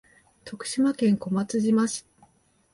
[0.45, 2.07] 徳島県小松島市